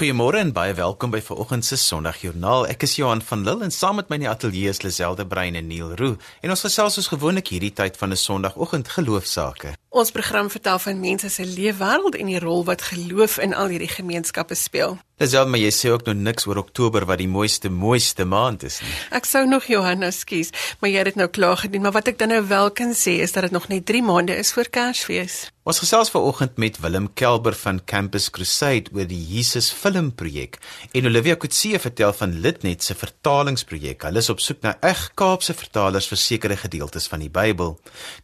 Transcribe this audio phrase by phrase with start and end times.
[0.00, 2.62] Goeiemôre en baie welkom by vanoggend se Sondagjoernaal.
[2.72, 5.58] Ek is Johan van Lille en saam met my in die ateljee is Liselde Brein
[5.60, 6.16] en Neil Roo.
[6.40, 9.74] En ons gesels soos gewoonlik hierdie tyd van 'n Sondagoggend geloofsaake.
[9.90, 13.92] Ons program vertel van mense se leefwêreld en die rol wat geloof in al hierdie
[13.92, 14.96] gemeenskappe speel.
[15.20, 18.78] Liselde, maar jy sê ook nou niks oor Oktober wat die mooiste mooiste maand is
[18.80, 18.94] nie.
[19.12, 20.48] Ek sou nog Johannes skies,
[20.80, 23.18] maar jy het dit nou klaar gedoen, maar wat ek dan nou wel kan sê
[23.20, 25.50] is dat dit nog net 3 maande is voor Kersfees.
[25.68, 30.56] Ons gesels vanoggend met Willem Kelber van Campus Crusade oor die Jesus filmprojek
[30.96, 34.06] en Olivia Kutse vertel van Litnet se vertalingsprojek.
[34.08, 37.74] Hulle is op soek na eg Kaapse vertalers vir sekere gedeeltes van die Bybel.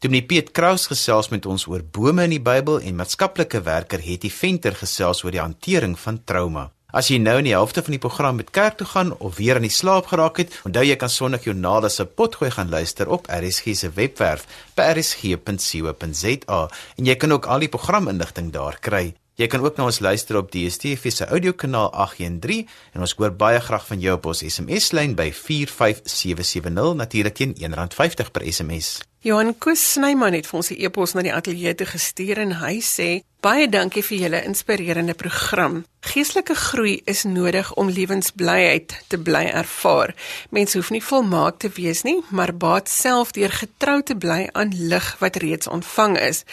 [0.01, 4.33] Dominee Piet Kraus gesels met ons oor bome in die Bybel en maatskaplike werker Hetty
[4.33, 6.71] Venter gesels oor die hantering van trauma.
[6.97, 9.59] As jy nou in die helfte van die program met kerk toe gaan of weer
[9.59, 13.29] aan die slaap geraak het, onthou jy kan Sondag Jornaal se potgooi gaan luister op
[13.29, 14.47] RSG se webwerf
[14.79, 16.61] by rsg.co.za
[16.97, 19.13] en jy kan ook al die programinligting daar kry.
[19.37, 22.65] Jy kan ook na ons luister op DStv se audiokanaal 813
[22.97, 27.53] en ons hoor baie graag van jou op ons SMS lyn by 45770 natuurlik teen
[27.61, 29.03] R1.50 per SMS.
[29.27, 32.79] Johan Koos Snyman het vir ons 'n e-pos na die ateljee toe gestuur en hy
[32.79, 35.85] sê baie dankie vir julle inspirerende program.
[36.01, 40.15] Geestelike groei is nodig om lewensblyheid te bly ervaar.
[40.51, 44.71] Mense hoef nie volmaak te wees nie, maar baat self deur getrou te bly aan
[44.79, 46.45] lig wat reeds ontvang is.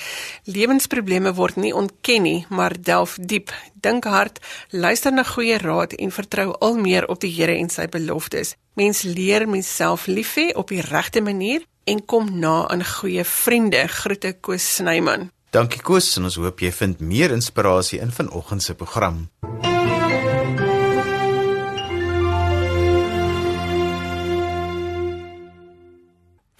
[0.43, 3.53] Lewensprobleme word nie ontken nie, maar delf diep.
[3.73, 7.87] Dink hard, luister na goeie raad en vertrou al meer op die Here en sy
[7.87, 8.55] beloftes.
[8.73, 13.87] Mens leer menself lief hê op die regte manier en kom na aan goeie vriende.
[13.87, 15.29] Groete Koos Snyman.
[15.49, 19.27] Dankie Koos en ons hoop jy vind meer inspirasie in vanoggend se program.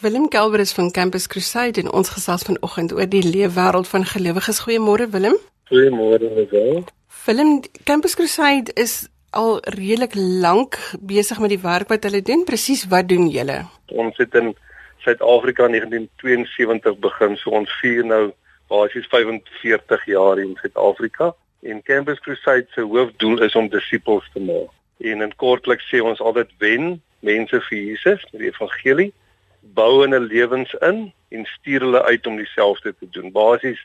[0.03, 4.59] Willem Gelber is van Campus Crusade en ons gesels vanoggend oor die leefwêreld van gelowiges.
[4.65, 5.37] Goeiemôre Willem.
[5.71, 6.83] Goeiemôre Lisel.
[7.25, 12.43] Willem, Campus Crusade is al redelik lank besig met die werk wat hulle doen.
[12.43, 13.63] Presies wat doen julle?
[13.95, 14.51] Ons het in
[15.03, 18.31] Suid-Afrika in 1972 begin, so ons vier nou
[18.71, 21.33] basies 45 jaar in Suid-Afrika.
[21.63, 24.71] En Campus Crusade se hoofdoel is om disippels te maak.
[25.03, 29.11] En in kortliks sê ons altyd wen mense vir Jesus met die evangelie,
[29.75, 33.31] bou hulle lewens in en stuur hulle uit om dieselfde te doen.
[33.31, 33.79] Basies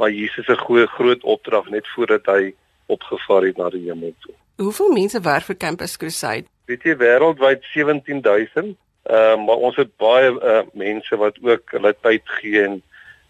[0.00, 2.54] maar Jesus se groot groot opdrag net voordat hy
[2.86, 4.34] opgevaar het na die hemel toe.
[4.56, 6.48] Hoeveel mense werk vir Campus Crusade?
[6.70, 8.76] Weet jy wêreldwyd 17000
[9.10, 12.82] Ehm uh, maar ons het baie uh, mense wat ook hulle tyd gee en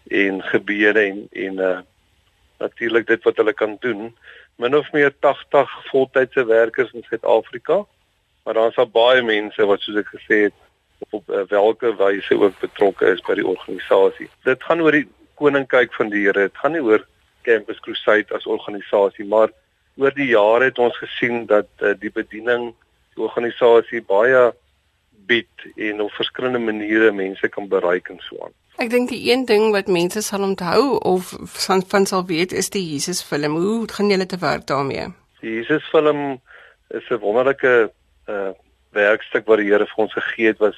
[0.07, 1.79] en gebede en en uh
[2.61, 4.15] natuurlik dit wat hulle kan doen.
[4.55, 7.85] Min of meer 80 voltydse werkers in Suid-Afrika.
[8.43, 10.57] Maar daar's al baie mense wat soos ek gesê het
[10.99, 14.29] op, op uh, welke wyse ook betrokke is by die organisasie.
[14.45, 15.07] Dit gaan oor die
[15.41, 16.47] koninkryk van die Here.
[16.49, 17.07] Dit gaan nie oor
[17.41, 19.49] Campus Crusade as organisasie, maar
[19.97, 22.75] oor die jare het ons gesien dat uh, die bediening
[23.15, 24.51] die organisasie baie
[25.27, 28.53] bied en op verskillende maniere mense kan bereik en so aan.
[28.81, 32.71] Ek dink die een ding wat mense sal onthou of van, van sal weet is
[32.73, 33.57] die Jesus film.
[33.61, 35.11] Hoe gaan julle te werk daarmee?
[35.41, 36.41] Die Jesus film
[36.89, 37.91] is 'n wonderlike
[38.27, 38.51] uh
[38.91, 40.75] werkstuk wat die Here vir ons gegee het was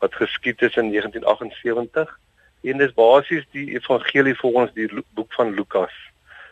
[0.00, 2.18] wat geskied het in 1978
[2.62, 5.92] en dis basies die evangelie volgens die boek van Lukas.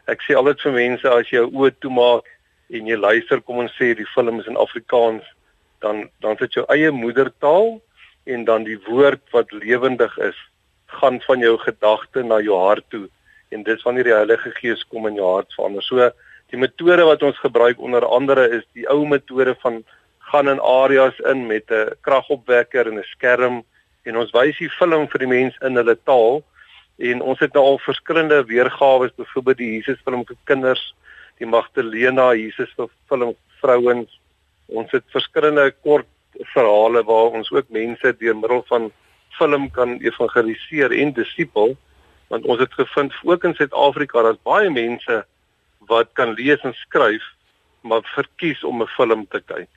[0.05, 2.29] Ek sê altyd vir mense as jy jou oë toemaak
[2.69, 5.25] en jy luister kom ons sê die film is in Afrikaans
[5.81, 7.81] dan dan sit jou eie moedertaal
[8.25, 10.39] en dan die woord wat lewendig is
[10.87, 13.09] gaan van jou gedagte na jou hart toe
[13.49, 15.83] en dis wanneer die Heilige Gees kom in jou hart verander.
[15.83, 16.11] So
[16.53, 19.83] die metode wat ons gebruik onder andere is die ou metode van
[20.31, 23.65] gaan in areas in met 'n kragopwekker en 'n skerm
[24.05, 26.43] en ons wys die film vir die mense in hulle taal
[26.99, 30.95] en ons het nou al verskillende weergawe byvoorbeeld die Jesus film vir kinders,
[31.39, 32.75] die Magdalena Jesus
[33.09, 34.18] film vrouens
[34.69, 36.09] Ons het verskillende kort
[36.53, 38.91] verhale waar ons ook mense deur middel van
[39.39, 41.77] film kan evangeliseer en disipel
[42.29, 45.25] want ons het gevind ook in Suid-Afrika daar's baie mense
[45.89, 47.25] wat kan lees en skryf
[47.81, 49.71] maar verkies om 'n film te kyk.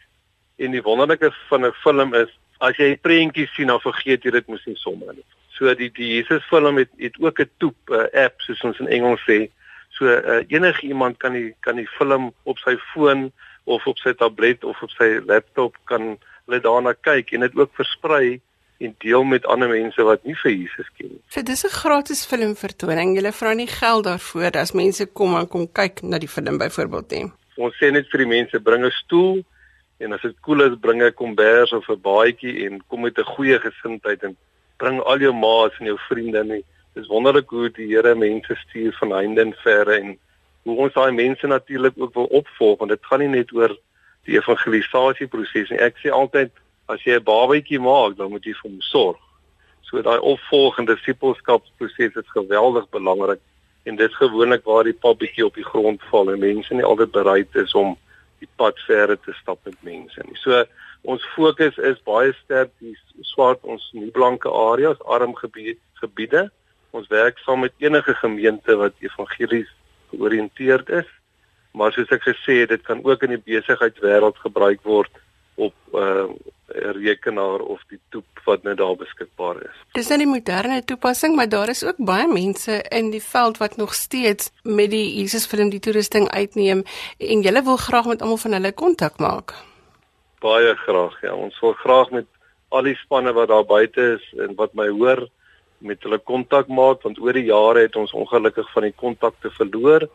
[0.58, 4.48] En die wonderlike van 'n film is as jy prentjies sien dan vergeet jy dit
[4.48, 5.26] mos nie sommer nie.
[5.50, 8.88] So die die Jesus film het het ook 'n toep 'n app soos ons in
[8.88, 9.50] Engels sê.
[9.90, 13.32] So uh, enige iemand kan die kan die film op sy foon
[13.72, 16.16] of op sy tablet of op sy laptop kan
[16.46, 18.40] hulle daarna kyk en dit ook versprei
[18.82, 21.22] en deel met ander mense wat nie vir Jesus ken nie.
[21.30, 23.16] So dis 'n gratis filmvertoning.
[23.18, 27.12] Jy vra nie geld daarvoor as mense kom en kom kyk na die film byvoorbeeld
[27.12, 27.32] nie.
[27.58, 29.44] Ons sê net vir die mense bring 'n stoel
[30.00, 33.34] en as dit cool is bring 'n kombers of 'n baadjie en kom met 'n
[33.36, 34.36] goeie gesindheid en
[34.78, 36.64] bring al jou maats en jou vriende nie.
[36.96, 40.18] Dis wonderlik hoe die Here mense stuur van heinde en verre en
[40.64, 43.74] hoe ons daai mense natuurlik ook wil opvolg want dit gaan nie net oor
[44.30, 45.82] die evangelisasieproses nie.
[45.82, 46.52] Ek sê altyd
[46.92, 49.20] as jy 'n babatjie maak, dan moet jy vir hom sorg.
[49.82, 53.40] So daai opvolgende disipelskapsproses is geweldig belangrik
[53.84, 56.86] en dit is gewoonlik waar die pap bietjie op die grond val en mense nie
[56.86, 57.98] altyd bereid is om
[58.40, 60.38] die pad verder te stap met mense nie.
[60.38, 60.64] So
[61.02, 66.50] ons fokus is baie sterk die swart ons nie blanke areas, arm gebied, gebiede.
[66.92, 69.70] Ons werk saam met enige gemeente wat evangelies
[70.12, 71.10] georiënteerd is.
[71.72, 75.12] Maar soos ek gesê het, dit kan ook in die besigheidswêreld gebruik word
[75.56, 79.78] op 'n uh, rekenaar of die toep wat nou daar beskikbaar is.
[79.92, 83.76] Dis nou die moderne toepassing, maar daar is ook baie mense in die veld wat
[83.78, 86.84] nog steeds met die Jesus film die toerusting uitneem
[87.18, 89.54] en jy wil graag met almal van hulle kontak maak.
[90.40, 91.36] Baie graag, ja.
[91.36, 92.26] Ons wil graag met
[92.70, 95.28] al die spanne wat daar buite is en wat my hoor
[95.82, 100.08] met hulle kontak maak want oor die jare het ons ongelukkig van die kontakte verloor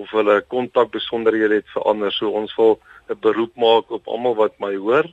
[0.00, 2.78] of hulle kontak besonderhede het verander so ons wil
[3.08, 5.06] 'n beroep maak op almal wat my hoor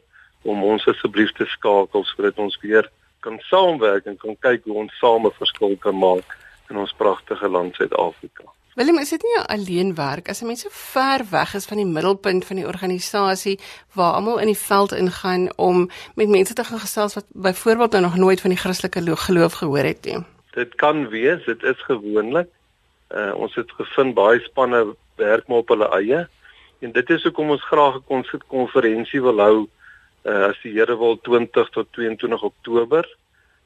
[0.44, 5.00] om ons asseblief te skakel sodat ons weer kan saamwerk en kan kyk hoe ons
[5.00, 6.38] same verskil kan maak
[6.70, 8.57] in ons pragtige land Suid-Afrika.
[8.78, 12.60] Willem, is dit nie alleen werk as mense ver weg is van die middelpunt van
[12.60, 13.56] die organisasie
[13.98, 18.02] waar almal in die veld ingaan om met mense te gaan gesels wat byvoorbeeld nou
[18.04, 20.20] nog nooit van die Christelike geloof gehoor het nie.
[20.54, 22.52] Dit kan wees, dit is gewoonlik.
[23.10, 24.84] Uh, ons het gevind baie spanne
[25.16, 26.28] werk maar op hulle eie
[26.80, 29.58] en dit is hoekom ons graag 'n konferensie wil hou
[30.24, 33.10] uh, as die Here wil 20 tot 22 Oktober.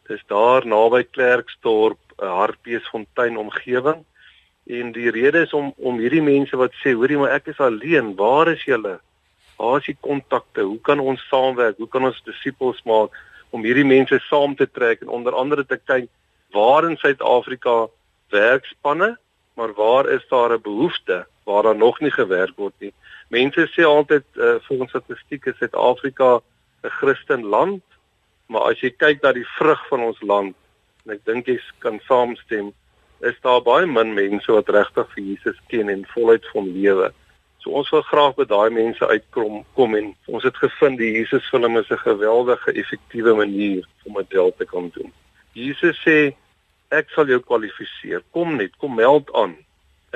[0.08, 4.06] Dis daar naby Klerksdorp, 'n uh, Hartbeesfontein omgewing.
[4.72, 8.14] En die rede is om om hierdie mense wat sê, hoorie maar ek is alleen,
[8.16, 9.00] waar is julle?
[9.60, 10.64] Waar is die kontakte?
[10.64, 11.78] Hoe kan ons saamwerk?
[11.78, 13.18] Hoe kan ons disippels maak
[13.52, 16.08] om hierdie mense saam te trek en onder andere te kyk
[16.56, 17.90] waar in Suid-Afrika
[18.32, 19.18] werkspanne,
[19.60, 22.94] maar waar is daar 'n behoefte waar daar nog nie gewerk word nie?
[23.30, 26.40] Mense sê altyd uh, volgens statistiek is Suid-Afrika
[26.84, 27.84] 'n Christen land,
[28.48, 30.56] maar as jy kyk na die vrug van ons land,
[31.06, 32.74] en ek dink jy kan saamstem,
[33.22, 37.12] is daar baie min mense wat regtig vir Jesus ken en voluit van lewe.
[37.62, 41.50] So ons wil graag by daai mense uitkom kom en ons het gevind die Jesus
[41.54, 45.12] film is 'n geweldige effektiewe manier om dit wel te kan doen.
[45.54, 46.34] Jesus sê
[46.90, 48.24] ek sal jou kwalifiseer.
[48.32, 49.56] Kom net, kom meld aan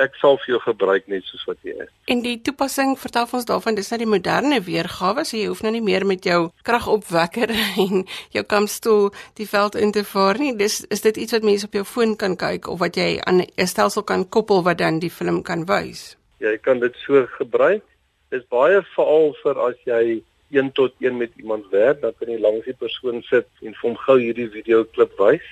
[0.01, 1.92] ek sal vir jou gebruik net soos wat jy is.
[2.12, 5.71] En die toepassing vertel ons daarvan dis nou die moderne weergawe, so jy hoef nou
[5.75, 7.53] nie meer met jou kragopwekker
[7.86, 8.03] en
[8.36, 9.09] jou kampstoel
[9.39, 10.53] die veld in te vaar nie.
[10.59, 13.45] Dis is dit iets wat mense op jou foon kan kyk of wat jy aan
[13.45, 16.15] 'n stelsel kan koppel wat dan die film kan wys.
[16.39, 17.83] Jy kan dit so gebruik.
[18.30, 20.21] Dis baie veral vir as jy
[20.51, 23.89] een tot een met iemand werk, dan kan jy langs die persoon sit en vir
[23.89, 25.45] hom gou hierdie video klip wys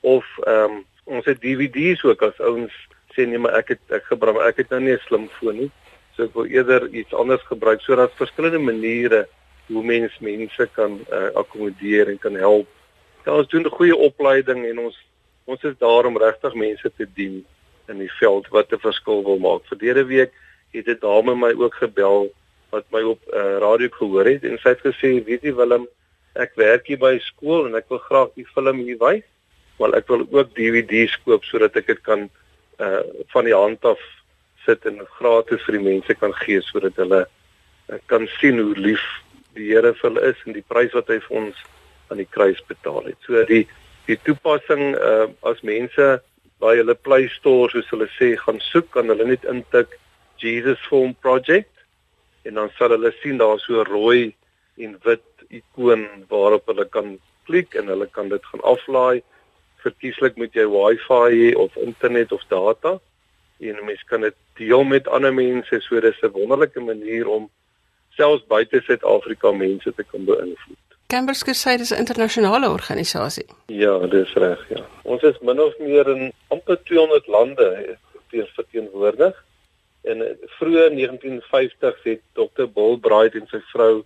[0.00, 2.74] of ehm um, ons het DVD's ook as ouens
[3.16, 5.70] sê nee maar ek het ek gebruik ek het nou nie 'n slim foon nie.
[6.16, 9.26] So ek wil eerder iets anders gebruik sodat verskillende maniere
[9.68, 12.66] hoe mens mense kan uh, akkommodeer en kan help.
[13.24, 14.96] Ja, ons doen 'n goeie opleiding en ons
[15.44, 17.44] ons is daar om regtig mense te dien
[17.88, 19.66] in die veld wat 'n verskil wil maak.
[19.66, 20.32] Verlede week
[20.72, 22.32] het 'n dame my ook gebel
[22.70, 25.88] wat my op uh, radio gehoor het en sy het gesê, "Weet jy Willem,
[26.34, 29.26] ek werk hier by skool en ek wil graag die film hier wys,
[29.78, 32.28] maar ek wil ook DVD's koop sodat ek dit kan
[32.80, 34.00] uh van die hand af
[34.64, 39.04] sit en gratis vir die mense kan gee sodat hulle uh, kan sien hoe lief
[39.54, 41.62] die Here vir hulle is en die prys wat hy vir ons
[42.10, 43.18] aan die kruis betaal het.
[43.26, 43.66] So die
[44.08, 46.10] die toepassing uh as mense
[46.60, 49.96] by hulle Play Store soos hulle sê gaan soek kan hulle net intik
[50.42, 51.72] Jesus Film Project
[52.48, 54.34] en dan sal hulle sien daar so 'n rooi
[54.78, 59.22] en wit ikoon waarop hulle kan klik en hulle kan dit gaan aflaai
[59.82, 62.98] verkieslik moet jy wifi hê of internet of data
[63.60, 67.50] en 'n mens kan dit deel met ander mense so dis 'n wonderlike manier om
[68.16, 70.78] selfs buite Suid-Afrika mense te kan beïnvloed.
[71.06, 73.46] Cambridge Crusade is 'n internasionale organisasie.
[73.66, 74.86] Ja, dis reg, ja.
[75.02, 77.96] Ons is min of meer in amper 200 lande
[78.30, 79.44] verteenwoordig.
[80.02, 82.66] En vroeër 1950s het Dr.
[82.74, 84.04] Bill Bright en sy vrou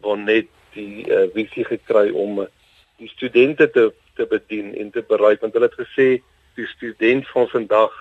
[0.00, 2.48] Bonnet die uh, visie gekry om
[2.96, 6.08] die studente te te bedien en te bereik want hulle het gesê
[6.56, 7.94] die student van vandag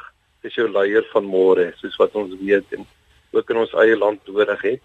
[0.48, 2.86] is jou leier van môre soos wat ons weet en
[3.36, 4.82] ook in ons eie land nodig het.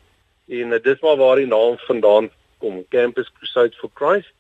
[0.51, 4.33] En uh, dis maar waar die naam vandaan kom Campus Crusade for Christ.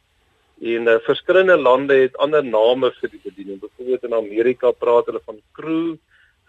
[0.60, 3.60] En uh, verskillende lande het ander name vir die bediening.
[3.60, 5.96] Byvoorbeeld in Amerika praat hulle van crew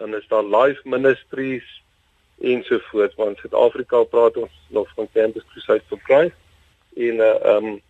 [0.02, 1.82] dan is daar life ministries
[2.40, 6.34] ensovoorts want in Suid-Afrika praat ons nog van Campus Crusade for Christ.
[6.96, 7.80] En uh, um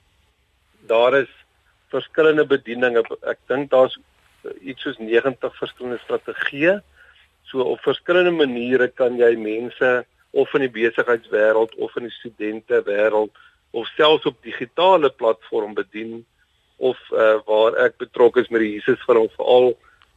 [0.87, 1.31] daar is
[1.93, 3.05] verskillende bedieninge.
[3.29, 3.99] Ek dink daar's
[4.61, 6.81] iets soos 90 verskillende strategieë.
[7.51, 9.93] So op verskillende maniere kan jy mense
[10.33, 13.33] of in die besigheidswêreld of in die studente wêreld
[13.77, 16.23] of selfs op digitale platform bedien
[16.77, 19.73] of uh, waar ek betrokke is met die Jesus vir hom veral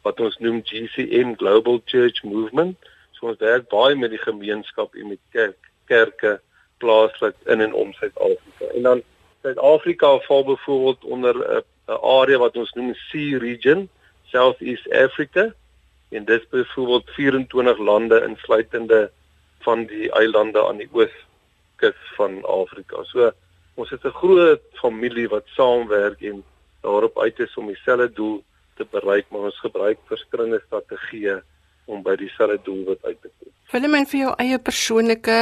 [0.08, 2.77] wat ons noem GCM Global Church Movement.
[3.17, 6.38] So ons werk baie met die gemeenskap en met kerk, kerke
[6.84, 8.72] plaaslik in en om Suid-Afrika.
[8.74, 9.03] En dan
[9.46, 13.90] Suid-Afrika val byvoorbeeld onder 'n 'n area wat ons noem Sea Region,
[14.24, 15.54] South East Africa.
[16.10, 19.12] En dit byvoorbeeld 24 lande insluitende
[19.60, 23.04] van die eilande aan die ooskus van Afrika.
[23.04, 23.32] So
[23.74, 26.44] ons het 'n groot familie wat saamwerk en
[26.82, 28.44] daarop uit is om dieselfde doel
[28.75, 31.42] te bereik, maar ons gebruik verskillende strategieë
[31.86, 33.51] om by dieselfde doelwit uit te kom.
[33.74, 35.39] Willem, vir jou eie persoonlike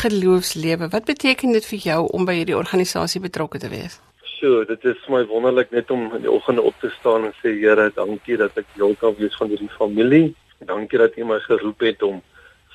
[0.00, 4.00] geloofslewe, wat beteken dit vir jou om by hierdie organisasie betrokke te wees?
[4.38, 7.52] So, dit is my wonderlik net om in die oggende op te staan en sê
[7.58, 10.30] Here, dankie dat ek deel kan wees van hierdie familie.
[10.64, 12.22] Dankie dat U my geroep het om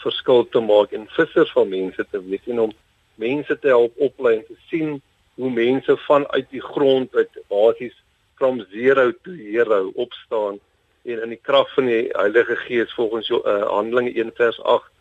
[0.05, 2.73] verskil te maak en vissers van mense te wees en om
[3.21, 5.01] mense te help oplei en te sien
[5.35, 7.95] hoe mense vanuit die grond uit basies
[8.39, 10.59] from zero to hero opstaan
[11.05, 14.91] en in die krag van die Heilige Gees volgens uh, Handelinge 1 vers 8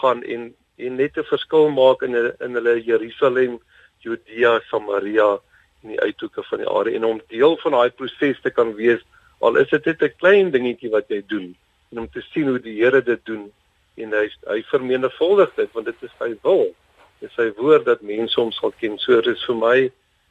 [0.00, 3.60] gaan en en net 'n verskil maak in in hulle Jerusalem,
[3.98, 5.38] Judea, Samaria
[5.82, 9.02] en die uithoeke van die aarde en om deel van daai proses te kan wees
[9.38, 11.54] al is dit net 'n klein dingetjie wat jy doen
[11.90, 13.52] en om te sien hoe die Here dit doen
[13.96, 16.74] en hy hy vermenigvuldig dit want dit is sy wil.
[17.20, 18.98] Dit is sy woord dat mense hom sal ken.
[18.98, 19.78] So dit is vir my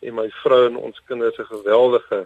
[0.02, 2.26] en my vrou en ons kinders 'n geweldige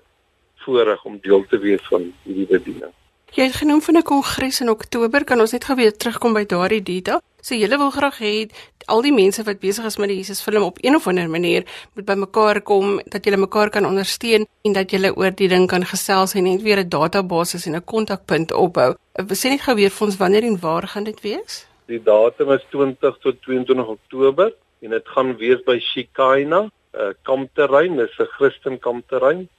[0.64, 2.94] voorreg om deel te wees van hierdie bediening.
[3.36, 6.46] Jy het genoem van 'n kongres in Oktober, kan ons net gou weer terugkom by
[6.46, 7.22] daardie detail?
[7.42, 8.50] So julle wil graag hê
[8.86, 11.66] al die mense wat besig is met die Jesus film op een of ander manier
[11.94, 15.86] moet bymekaar kom, dat julle mekaar kan ondersteun en dat julle oor die ding kan
[15.86, 18.96] gesels en net weer 'n database en 'n kontakpunt opbou.
[19.34, 21.68] Sê net gou weer vir ons wanneer en waar gaan dit wees?
[21.88, 27.14] Die datum is 20 tot 22 Oktober en dit gaan wees by Shikaina, 'n uh,
[27.24, 29.50] kampterrein, dis 'n Christen kampterrein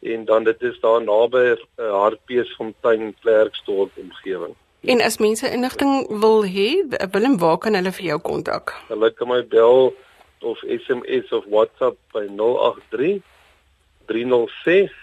[0.00, 4.54] en dan dit is daar naby uh, Hartbeesfontein Klerksdorp omgewing.
[4.80, 8.76] En as mense inligting wil hê, Willem, waar kan hulle vir jou kontak?
[8.88, 9.90] Hulle kan my bel
[10.46, 13.18] of SMS of WhatsApp by 083
[14.06, 14.94] 306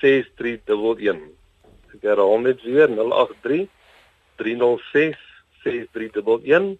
[0.00, 1.26] 6311.
[1.96, 3.66] Ek herhaal net weer 083
[4.38, 5.18] 306
[5.66, 6.78] 6311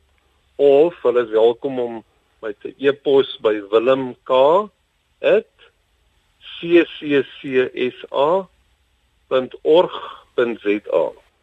[0.57, 1.99] of hulle is welkom om
[2.41, 4.71] my te e-pos by willemk@
[6.61, 8.25] cccsa.org.za.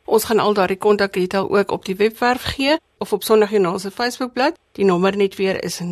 [0.08, 4.54] Ons gaan al daardie kontakdetail ook op die webwerf gee of op Sondagjoernaal se Facebookblad.
[4.72, 5.88] Die nommer net weer is 0833066311.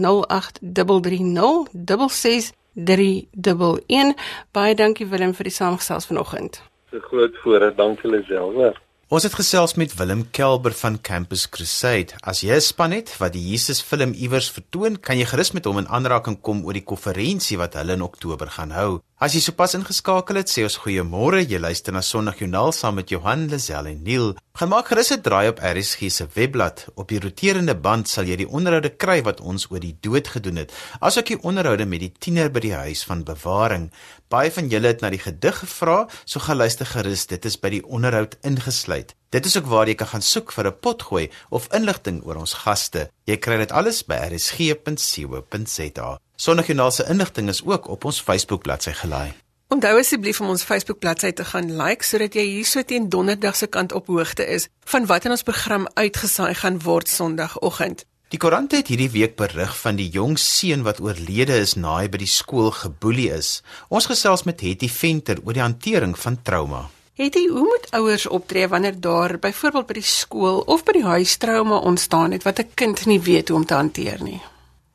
[4.51, 6.61] Baie dankie Willem vir die saamgesels vanoggend.
[6.91, 8.73] 'n Groot voorreg, dankie Lisel.
[9.05, 12.15] Ons het gesels met Willem Kelber van Campus Crusade.
[12.25, 15.65] As jy 'n span het wat die Jesus film iewers vertoon, kan jy gerus met
[15.65, 18.99] hom in aanraking kom oor die konferensie wat hulle in Oktober gaan hou.
[19.25, 21.39] As jy sopas ingeskakel het, sê ons goeiemôre.
[21.49, 24.35] Jy luister na Sondagjoernaal saam met Johan Lazelle en Neil.
[24.53, 26.85] Gaan maak gerus 'n draai op RSG se webblad.
[26.95, 30.57] Op die roterende band sal jy die onderhoude kry wat ons oor die dood gedoen
[30.57, 33.91] het, asook die onderhoude met die tiener by die huis van bewaring.
[34.29, 37.25] Baie van julle het na die gedig gevra, so gaan luister gerus.
[37.25, 39.15] Dit is by die onderhoud ingesluit.
[39.31, 42.53] Dit is ook waar jy kan gaan soek vir 'n potgooi of inligting oor ons
[42.53, 43.09] gaste.
[43.25, 46.19] Jy kry dit alles by rsg.co.za.
[46.35, 49.33] Sondagjoernaal se inligting is ook op ons Facebook bladsy gelaai.
[49.67, 53.67] Onthou asseblief om ons Facebook bladsy te gaan like sodat jy hierso teen donderdag se
[53.67, 58.03] kant op hoogte is van wat in ons program uitgesaai gaan word Sondagoggend.
[58.33, 62.09] Die koerant het hierdie week berig van die jong seun wat oorlede is na hy
[62.11, 63.61] by die skool geboelie is.
[63.87, 66.89] Ons gesels met Hetty Venter oor die hantering van trauma.
[67.15, 71.37] Hetty, hoe moet ouers optree wanneer daar byvoorbeeld by die skool of by die huis
[71.39, 74.41] trauma ontstaan het wat 'n kind nie weet hoe om te hanteer nie?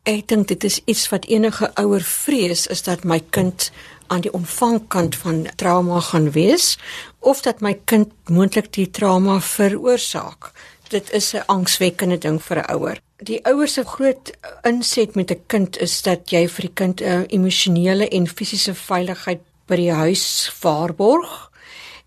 [0.08, 3.66] Ek dink dit is iets wat enige ouer vrees is dat my kind
[4.08, 6.78] aan die ontvangkant van trauma gaan wees
[7.18, 10.52] of dat my kind moontlik die trauma veroorsaak.
[10.88, 13.00] Dit is 'n angswekkende ding vir 'n ouer.
[13.16, 17.26] Die ouers se groot inset met 'n kind is dat jy vir die kind 'n
[17.28, 21.50] emosionele en fisiese veiligheid by die huis waarborg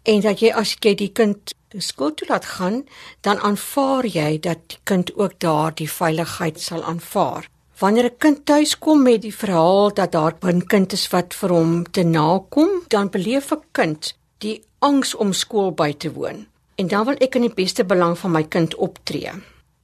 [0.04, 2.86] en dat jy as jy die kind skool toe laat gaan,
[3.22, 7.53] dan aanvaar jy dat die kind ook daardie veiligheid sal aanvaar.
[7.84, 11.50] Wanneer 'n kind tuis kom met die verhaal dat daar 'n kind is wat vir
[11.50, 16.48] hom te nakom, dan beleef 'n kind die angs om skool by te woon.
[16.76, 19.32] En dan wil ek in die beste belang van my kind optree.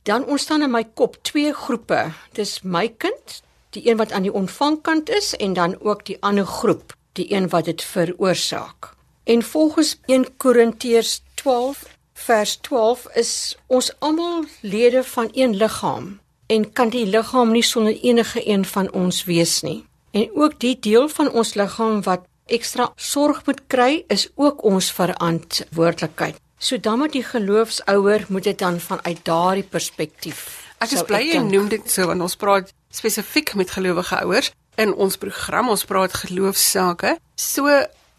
[0.03, 2.12] Dan ontstaan in my kop twee groepe.
[2.32, 6.46] Dis my kind, die een wat aan die ontvangkant is en dan ook die ander
[6.46, 8.96] groep, die een wat dit veroorsaak.
[9.24, 16.65] En volgens 1 Korintiërs 12 vers 12 is ons almal lede van een liggaam en
[16.74, 19.84] kan die liggaam nie sonder enige een van ons wees nie.
[20.12, 24.89] En ook die deel van ons liggaam wat ekstra sorg moet kry is ook ons
[24.98, 26.39] verantwoordelikheid.
[26.58, 30.41] So dan moet die geloofsouer moet dit dan vanuit daardie perspektief.
[30.79, 34.51] Ek is bly jy noem dit so want ons praat spesifiek met gelowige ouers
[34.82, 35.70] in ons program.
[35.70, 37.18] Ons praat geloofsake.
[37.36, 37.70] So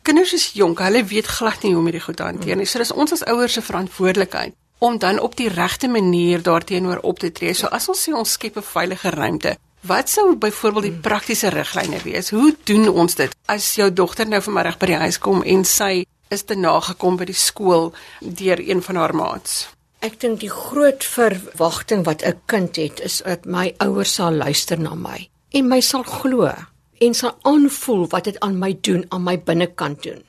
[0.06, 2.68] kinders is jonk, hulle weet glad nie hoe om hierdie goed te hanteer nie.
[2.68, 7.18] So dis ons as ouers se verantwoordelikheid om dan op die regte manier daarteenoor op
[7.18, 7.54] te tree.
[7.54, 12.00] So as ons sê ons skep 'n veilige ruimte, wat sou byvoorbeeld die praktiese riglyne
[12.02, 12.30] wees?
[12.30, 16.04] Hoe doen ons dit as jou dogter nou vanmiddag by die huis kom en sy
[16.28, 19.68] is te nagekom by die skool deur een van haar maats?
[20.00, 24.78] Ek dink die groot verwagting wat 'n kind het is dat my ouers sal luister
[24.78, 26.52] na my en my sal glo
[26.98, 30.22] en sal aanvoel wat dit aan my doen aan my binnekant doen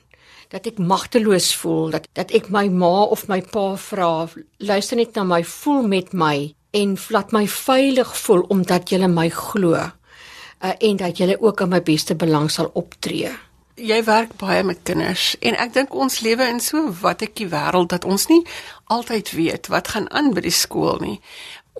[0.52, 4.28] dat ek magteloos voel dat dat ek my ma of my pa vra
[4.58, 9.28] luister net na my voel met my en laat my veilig voel omdat jy my
[9.28, 13.32] glo uh, en dat jy ook aan my beste belang sal optree.
[13.76, 17.48] Jy werk baie met kinders en ek dink ons lewe in so wat ek die
[17.52, 18.42] wêreld dat ons nie
[18.92, 21.18] altyd weet wat gaan aan by die skool nie.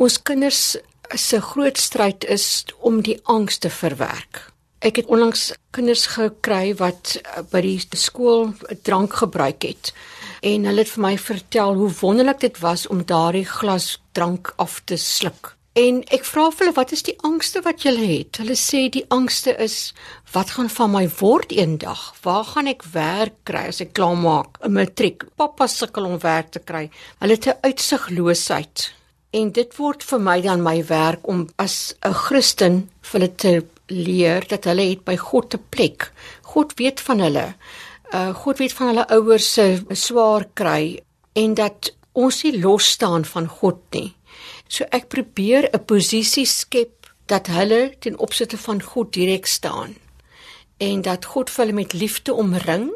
[0.00, 0.76] Ons kinders
[1.12, 4.52] se groot stryd is om die angs te verwerk
[4.83, 8.51] Ek het onlangs kinders gekry wat eh, by die skool
[8.83, 9.93] drank gebruik het
[10.43, 14.81] en hulle het vir my vertel hoe wonderlik dit was om daardie glas drank af
[14.91, 15.53] te sluk.
[15.79, 18.41] En ek vra vir hulle wat is die angste wat julle het?
[18.43, 19.77] Hulle sê die angste is
[20.35, 22.03] wat gaan van my word eendag?
[22.27, 25.25] Waar gaan ek werk kry as ek klaar maak 'n matriek?
[25.39, 26.91] Pappa sukkel om werk te kry.
[27.21, 28.93] Hulle het 'n uitsigloosheid.
[29.33, 33.65] En dit word vir my dan my werk om as 'n Christen vir hulle te
[33.87, 36.12] leer dat hulle het by God 'n plek.
[36.43, 37.55] God weet van hulle.
[38.15, 41.01] Uh God weet van hulle ouers se swaar kry
[41.33, 44.14] en dat ons nie los staan van God nie.
[44.68, 49.95] So ek probeer 'n posisie skep dat hulle ten opsigte van God direk staan
[50.79, 52.90] en dat God vir hulle met liefde omring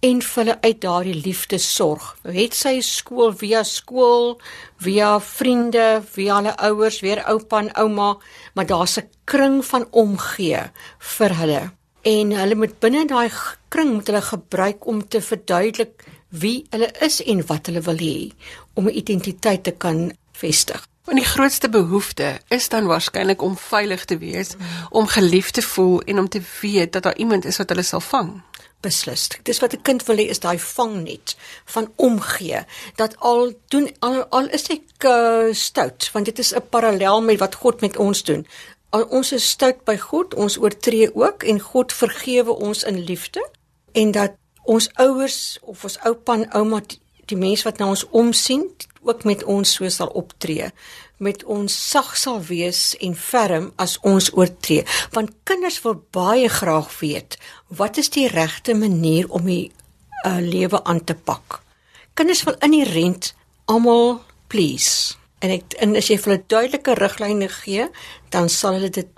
[0.00, 2.04] en vir hulle uit daardie liefde sorg.
[2.24, 4.38] Het sy skool via skool,
[4.80, 8.14] via vriende, via hulle ouers, weer oupa en ouma,
[8.54, 10.62] maar daar's 'n kring van omgee
[10.98, 11.62] vir hulle.
[12.02, 13.30] En hulle moet binne daai
[13.68, 18.32] kring moet hulle gebruik om te verduidelik wie hulle is en wat hulle wil hê
[18.74, 20.86] om 'n identiteit te kan vestig.
[21.06, 24.54] En die grootste behoefte is dan waarskynlik om veilig te wees,
[24.90, 28.00] om geliefd te voel en om te weet dat daar iemand is wat hulle sal
[28.00, 28.42] vang
[28.80, 29.28] beslis.
[29.42, 32.64] Dis wat 'n kind wil hê is daai vangnet van omgee.
[32.96, 37.38] Dat al doen al, al is ek uh, stout, want dit is 'n parallel met
[37.38, 38.46] wat God met ons doen.
[38.90, 43.50] Al ons is stout by God, ons oortree ook en God vergewe ons in liefde
[43.92, 44.32] en dat
[44.64, 48.66] ons ouers of ons oupa en ouma die, die mense wat na ons omsien
[49.02, 50.70] ook met ons so sal optree
[51.20, 54.86] met ons sag sal wees en ferm as ons oortree.
[55.12, 57.36] Want kinders wil baie graag weet
[57.68, 59.70] wat is die regte manier om die
[60.26, 61.60] uh, lewe aan te pak?
[62.14, 65.14] Kinders wil inherent almal please.
[65.44, 67.86] En ek en as jy vir hulle duidelike riglyne gee
[68.32, 69.12] dan sal hulle dit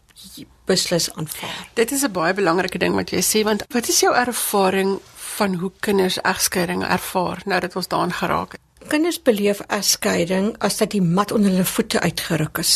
[0.66, 1.70] beslis aanvaar.
[1.74, 4.98] Dit is 'n baie belangrike ding wat jy sê want wat is jou ervaring
[5.38, 10.78] van hoe kinders egskeiding ervaar nou dat ons daaraan geraak het Kinders beleef egskeiding as
[10.80, 12.74] dat die mat onder hulle voete uitgeruk is.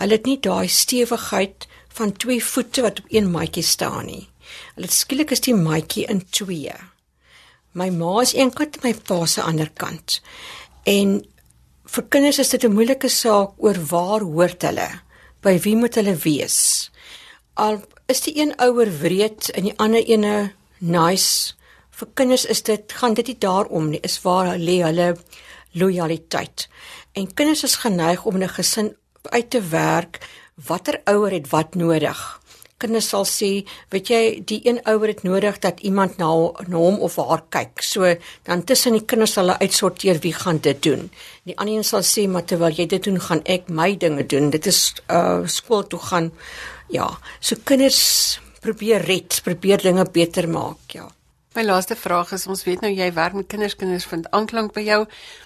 [0.00, 1.66] Hulle het nie daai stewigheid
[1.96, 4.28] van twee voete wat op een maatjie staan nie.
[4.76, 6.74] Hulle skielik is die maatjie in twee.
[7.72, 10.20] My ma is een kant my pa se ander kant.
[10.84, 11.20] En
[11.94, 14.90] vir kinders is dit 'n moeilike saak oor waar hoort hulle?
[15.42, 16.90] By wie moet hulle wees?
[17.54, 21.54] Al is die een ouer wreed en die ander ene nice
[22.02, 25.12] vir kinders is dit gaan dit nie daaroor nie is waar lê hulle
[25.78, 26.66] lojaliteit
[27.14, 28.88] en kinders is geneig om in 'n gesin
[29.30, 30.18] uit te werk
[30.68, 32.18] watter ouer het wat nodig.
[32.78, 33.50] Kinders sal sê
[33.90, 36.26] weet jy die een ouer het nodig dat iemand na,
[36.66, 37.82] na hom of haar kyk.
[37.82, 41.10] So dan tussen die kinders sal hulle uitsorteer wie gaan dit doen.
[41.44, 44.50] Die ander een sal sê maar terwyl jy dit doen gaan ek my dinge doen.
[44.50, 46.32] Dit is uh skool toe gaan.
[46.90, 51.08] Ja so kinders probeer red probeer dinge beter maak ja
[51.52, 54.86] My laaste vraag is ons weet nou jy werk met kinders, kinders vind aanklank by
[54.86, 55.02] jou,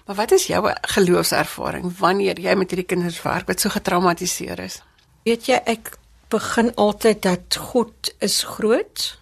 [0.06, 0.60] maar wat is jou
[0.94, 4.78] geloofservaring wanneer jy met hierdie kinders werk wat so getraumatiseer is?
[5.26, 5.96] Weet jy ek
[6.30, 9.16] begin altyd dat God is groot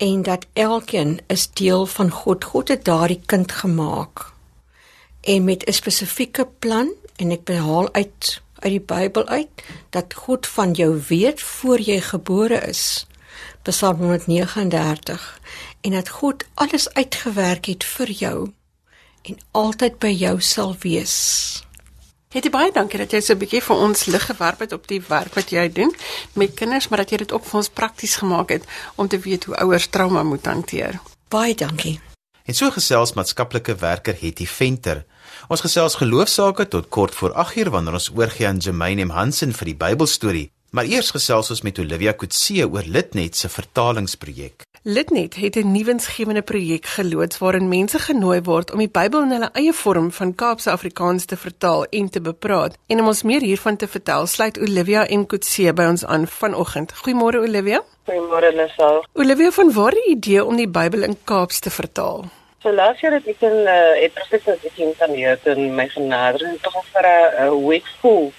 [0.00, 2.44] en dat elkeen is deel van God.
[2.44, 4.32] God het daardie kind gemaak
[5.20, 10.46] en met 'n spesifieke plan en ek behaal uit uit die Bybel uit dat God
[10.46, 13.06] van jou weet voor jy gebore is.
[13.62, 15.40] Psalm 139
[15.86, 18.38] en dat God alles uitgewerk het vir jou
[19.22, 21.14] en altyd by jou sal wees.
[22.34, 24.86] Het jy baie dankie dat jy so 'n bietjie vir ons lig gewerp het op
[24.86, 25.94] die werk wat jy doen
[26.34, 28.64] met kinders, maar dat jy dit ook vir ons prakties gemaak het
[28.96, 31.00] om te weet hoe ouers trauma moet hanteer.
[31.28, 32.00] Baie dankie.
[32.44, 35.04] En so gesels maatskaplike werker Hetty Venter.
[35.48, 39.64] Ons gesels geloofsaake tot kort voor 8uur wanneer ons oorgie aan Jermaine M Hansen vir
[39.64, 40.55] die Bybelstorie.
[40.76, 44.66] Maar eers gesels ons met Olivia Kutse oor Litnet se vertalingsprojek.
[44.82, 49.50] Litnet het 'n nuwensgewende projek geloods waarin mense genooi word om die Bybel in hulle
[49.52, 52.76] eie vorm van Kaapse Afrikaans te vertaal en te bepraat.
[52.86, 56.92] En om ons meer hiervan te vertel, sluit Olivia en Kutse by ons aan vanoggend.
[56.92, 57.82] Goeiemôre Olivia.
[58.04, 59.04] Goeiemôre Lisel.
[59.12, 62.24] Olivia, van waar die idee om die Bybel in Kaaps te vertaal?
[62.62, 65.88] So laas jaar het ek in uh, het presies as ek in Tannie in my
[65.88, 68.32] genader en tog vir 'n week vol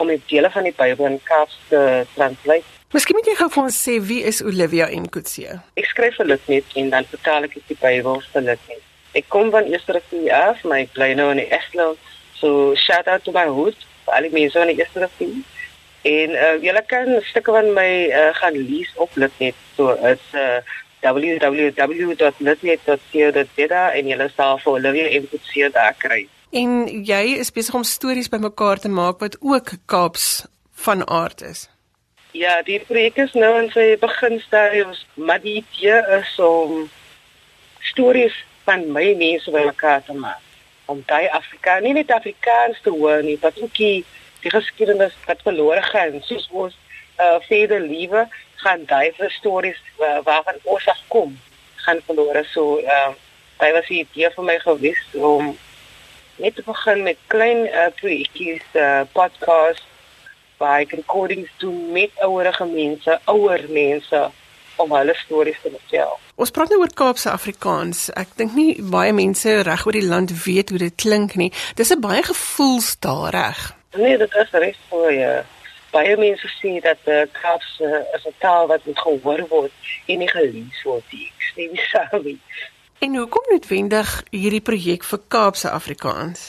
[0.00, 1.80] om die dele van die Bybel in Kaaps te
[2.14, 2.66] translate.
[2.90, 5.60] Miskien moet jy gou vir ons sê wie is Olivia en Kutse?
[5.78, 8.82] Ek skryf vir Litnet en dan vertaal ek die Bybel vir Litnet.
[9.14, 11.86] Ek kom van Eerste-Rivier af, my bly nou in die Eslo.
[12.40, 13.78] So shout out to my hood,
[14.10, 15.38] al die mense van die Eerste-Rivier.
[16.10, 19.58] En uh, julle kan stukke van my uh, gaan lees op Litnet.
[19.76, 20.60] So is uh,
[21.04, 26.22] www.litnet.co.za en julle sal vir Olivia en Kutse daar kry.
[26.50, 26.70] En
[27.06, 30.46] jy is besig om stories bymekaar te maak wat ook Kaaps
[30.82, 31.68] van aard is.
[32.34, 36.90] Ja, die projek is nou in sy beginstadiums, maar die idee is om
[37.92, 38.34] stories
[38.66, 40.42] van my mense bymekaar te maak.
[40.90, 44.02] Om daai Afrika, nie net Afrikaans te hoor nie, maar ook die,
[44.42, 46.74] die geskiedenis wat verlore gaan, soos ons
[47.20, 48.26] uh verder liewe
[48.64, 51.38] gaan daai stories uh, waarvan ons afkom
[51.86, 52.42] gaan verlore.
[52.50, 53.10] So uh,
[53.60, 55.52] dit was die idee vir my gewees om
[56.40, 59.86] net te begin met klein uh, projekkies, uh, podcasts
[60.60, 64.20] waar ek recordings doen met ouerige mense, ouer mense
[64.80, 66.16] om hulle stories te vertel.
[66.40, 68.08] Ons praat nou oor Kaapse Afrikaans.
[68.16, 71.52] Ek dink nie baie mense reg oor die land weet hoe dit klink nie.
[71.76, 73.60] Dis 'n baie gevoelstaal reg.
[73.96, 75.38] Nee, dit is reg vir jou.
[75.92, 79.72] Baie mense sê dat uh, Kaapse uh, is 'n taal wat moet gehoor word
[80.06, 81.28] en nie gelees word nie.
[81.36, 82.40] Ek sê nie saam.
[83.00, 86.40] En hoekom noodwendig hierdie projek vir Kaapse Afrikaans?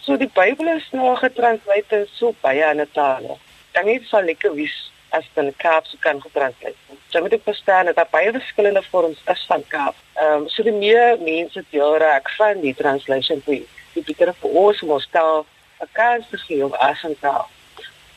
[0.00, 3.34] So die Bybel is nou getranslateer so baie ander tale
[3.74, 4.76] dan nie sal lekker wees
[5.16, 7.02] as dan Kaap se kan getranslate word.
[7.12, 9.98] Jy moet verstaan dat daar baie verskillende vorms is van Kaap.
[10.14, 13.60] Ehm um, so die meer mense deel raak van die translation toe.
[13.94, 15.44] Die beter vir ons om ons taal
[15.84, 17.48] 'n kans te gee om as 'n taal.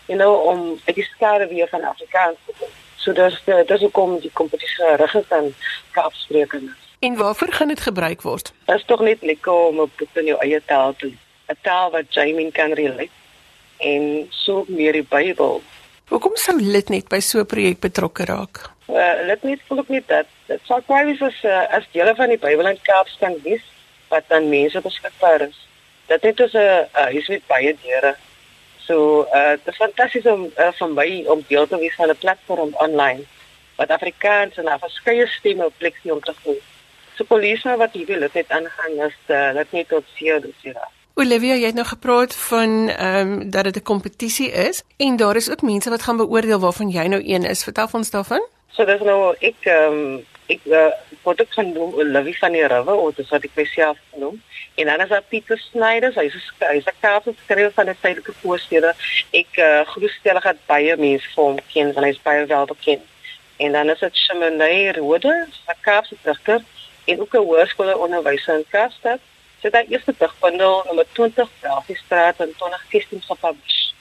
[0.08, 2.74] You know om ek is skare weer van Afrikaans te doen.
[2.96, 3.36] So dis
[3.68, 5.54] dis hoe kom die kompetisie rig is aan
[5.92, 6.81] Kaap sprekers.
[7.02, 8.54] En waarvoor gaan dit gebruik word?
[8.66, 11.08] Dit is tog net lekker om op in jou eie taal te
[11.50, 13.10] 'n taal wat Jamie kan relate
[13.78, 15.62] en so meer die Bybel.
[16.08, 18.70] Hoekom sou lid net by so 'n projek betrokke raak?
[18.88, 22.16] Uh, lid net voel ek net dat dit sou kwai wees as uh, as dele
[22.16, 23.66] van die Bybel in Kaapstad wees
[24.10, 25.68] wat dan mense beskikbaar is.
[26.08, 28.16] Dit het dus 'n uh, huis met baie deure.
[28.86, 32.18] So, uh dit is fantasties om uh, van my om deel te wees van 'n
[32.18, 33.24] platform online
[33.76, 36.62] wat Afrikaans en verskeie stemme op plek sien om te voel.
[37.22, 40.88] So polisie nou wat hier wil dit aangaan is uh, dit net tot 4 Desember.
[41.22, 45.36] Olivia, jy het nou gepraat van ehm um, dat dit 'n kompetisie is en daar
[45.36, 47.64] is ook mense wat gaan beoordeel waarvan jy nou een is.
[47.64, 48.42] Vertel ons daarvan.
[48.72, 50.90] So dis nou ek ehm um, ek uh,
[51.24, 54.42] word ook genoem Olivia van die River of dis wat ek myself noem.
[54.76, 57.98] En dan is daar Pieter Snyder, hy is hy is 'n kaapse skrywer van die
[58.02, 58.94] tydelike voorstede.
[59.32, 63.06] Ek uh, groetstel dat baie mense hom ken, want hy is baie wel bekend.
[63.58, 66.62] En dan is dit Shimonay Rode, 'n kaapse digter
[67.06, 69.20] en ook 'n hoërskoolonderwyser in Kaapstad
[69.62, 73.94] sy het haar eerste digbundel nommer 20 Belfie straat in 2016 gepubliseer.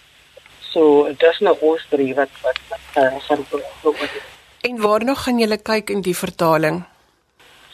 [0.72, 2.60] So dis nou ons drie wat wat
[2.94, 4.04] gaan uh,
[4.60, 6.84] En waar nog gaan julle kyk in die vertaling?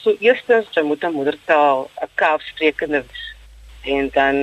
[0.03, 3.25] So eerstens jy moet 'n moedertaal 'n kaapsprekende wees.
[3.83, 4.37] En dan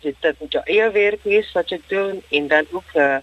[0.00, 3.18] dit dit moet jou eie werk wees wat jy doen en dan ook uh,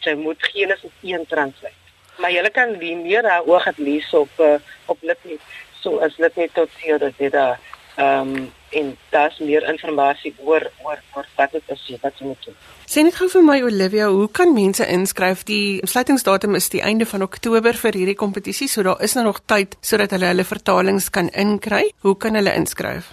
[0.00, 1.80] jy moet Genesis 1 translate.
[2.18, 5.40] Maar jy kan die meer daaroor gaan lees op uh, op Litnet.
[5.80, 7.58] So as Litnet tot hier dat dit daar
[7.96, 12.44] ehm um, en daar's meer inligting oor oor oor wat dit is wat jy moet
[12.44, 12.54] doen.
[12.86, 15.42] Sê net gou vir my Olivia, hoe kan mense inskryf?
[15.48, 19.40] Die sluitingsdatum is die einde van Oktober vir hierdie kompetisie, so daar is nou nog
[19.46, 21.90] tyd sodat hulle hulle vertalings kan inkry.
[22.06, 23.04] Hoe kan hulle inskryf?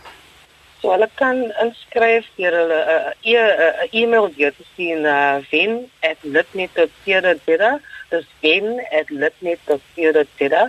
[0.82, 5.41] So hulle kan inskryf deur hulle 'n uh, e uh, e-mail deur te sien na
[5.51, 7.71] ven@litnet.co.za.
[8.10, 10.63] Dis ven@litnet.co.za.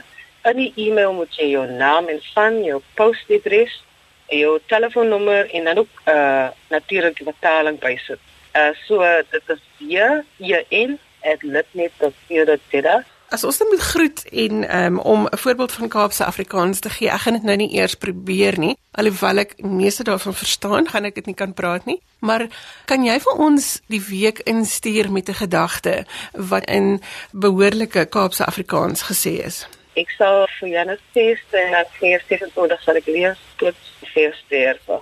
[0.45, 3.83] In die e-mail moet jy jou naam en van jou posadres
[4.29, 8.21] jou telefoonnommer en dan ook uh natuurlik die betaling bysit.
[8.55, 14.77] Uh so dit is hier hier in at litnet.co.za As ons dan moet groet en
[14.85, 17.95] um, om 'n voorbeeld van Kaapse Afrikaans te gee, ek gaan dit nou nie eers
[17.95, 22.01] probeer nie, alhoewel ek meeste daarvan verstaan, gaan ek dit nie kan praat nie.
[22.19, 22.49] Maar
[22.85, 29.03] kan jy vir ons die week instuur met 'n gedagte wat in behoorlike Kaapse Afrikaans
[29.03, 29.69] gesê is?
[29.99, 33.75] Ik zal voor Janus feest en het feest is het dat zal ik lees tot
[34.05, 35.01] feest sterven.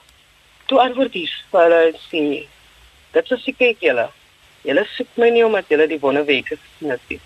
[0.65, 2.47] Toe antwoord is vanuit sê,
[3.11, 4.07] dit is ek kyk julle.
[4.65, 7.21] Julle soek my nie omdat julle die wonderwerke gesien het nie.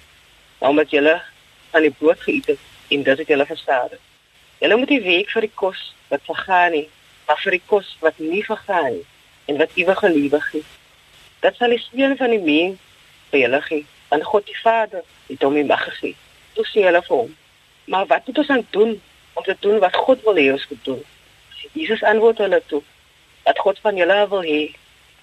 [0.58, 1.14] Maar omdat julle
[1.70, 2.64] aan die brood geëet het
[2.96, 3.94] en dit het julle verstaar.
[4.58, 6.88] Julle moet die week vir die kos wat vergaan nie,
[7.28, 9.04] maar vir die kos wat nie vergaan nie
[9.46, 10.66] en wat ewige lewe gee.
[11.46, 12.82] Dit sal die seën van die mens
[13.30, 13.86] vir julle gee.
[14.10, 16.18] Want God die Vader het hom die mag gegee.
[16.58, 17.30] Toe sê hulle vir hom,
[17.90, 19.00] Maar wat moet ons aan doen
[19.32, 21.00] om te doen wat God wil hê ons moet doen?
[21.72, 22.82] Jesus antwoord hulle toe.
[23.42, 24.60] Wat God van julle wil hê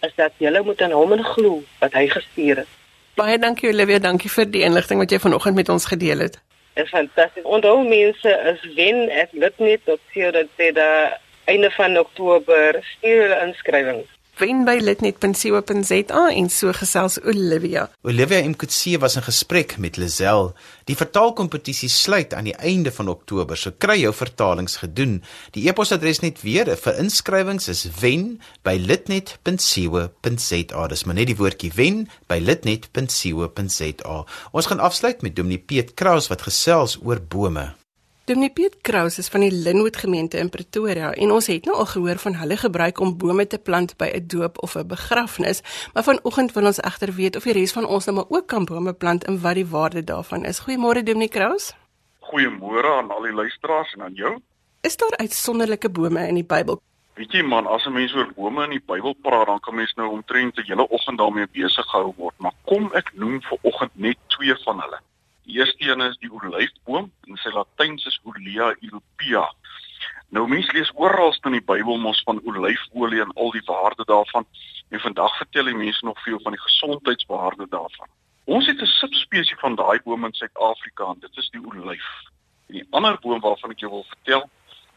[0.07, 2.73] is dat julle moet aan hom glo wat hy gestuur het.
[3.15, 6.35] Baie dankie Olivia, dankie vir die inligting wat jy vanoggend met ons gedeel het.
[6.75, 7.47] Dit is fantasties.
[7.47, 11.15] Onthou mense, as wen ek dit net op hier dat dit daar
[11.47, 17.89] einde van Oktober stuur hulle inskrywings wen by litnet.co.za en so gesels Olivia.
[18.01, 20.53] Olivia Mkutse was in gesprek met Lazel.
[20.85, 25.23] Die vertaalkompetisie sluit aan die einde van Oktober, so kry jou vertalings gedoen.
[25.55, 30.87] Die e-posadres net weer vir inskrywings is wen@litnet.co.za.
[30.87, 34.25] Dis maar net die woordjie wen by litnet.co.za.
[34.51, 37.73] Ons gaan afsluit met Dominee Piet Kraus wat gesels oor bome.
[38.27, 41.85] Dominee Piet Kraus is van die Linwood gemeente in Pretoria en ons het nou al
[41.87, 45.61] gehoor van hulle gebruik om bome te plant by 'n doop of 'n begrafnis,
[45.93, 48.65] maar vanoggend wil ons egter weet of die res van ons nou maar ook kan
[48.65, 50.59] bome plant en wat die waarde daarvan is.
[50.59, 51.73] Goeiemôre Dominee Kraus.
[52.19, 54.41] Goeiemôre aan al die luisteraars en aan jou.
[54.81, 56.81] Is daar uitsonderlike bome in die Bybel?
[57.13, 59.93] Weet jy man, as 'n mens oor bome in die Bybel praat, dan kan mens
[59.93, 63.91] nou omtrent 'n hele oggend daarmee besig gehou word, maar kom ek noem vir oggend
[63.93, 64.99] net twee van hulle.
[65.47, 69.45] Die eerste een is die olyfboom en sy Latyns is Olea europea.
[70.35, 74.43] Nou mense lees oral in die Bybel mos van olyfolie en al die waarde daarvan
[74.91, 78.11] en vandag vertel die mense nog veel van die gesondheidswaarde daarvan.
[78.43, 82.09] Ons het 'n subspesie van daai boom in Suid-Afrika en dit is die olyf.
[82.67, 84.49] En die ander boom waarvan ek jou wil vertel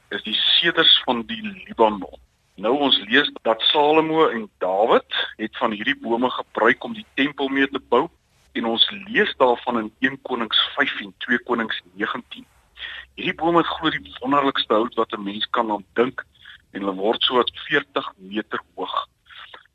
[0.09, 2.19] is die seders van die Libanon.
[2.57, 7.49] Nou ons lees dat Salomo en Dawid het van hierdie bome gebruik om die tempel
[7.49, 8.11] mee te bou
[8.61, 12.45] en ons lees daarvan in 1 Konings 5 en 2 Konings 19.
[13.17, 16.25] Hierdie boom het glo die wonderlikste hout wat 'n mens kan aan dink
[16.73, 18.97] en hulle word so wat 40 meter hoog.